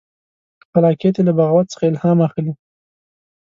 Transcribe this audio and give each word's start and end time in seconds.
خلاقیت 0.71 1.15
یې 1.17 1.23
له 1.27 1.33
بغاوت 1.37 1.67
څخه 1.73 1.85
الهام 1.89 2.17
اخلي. 2.27 2.53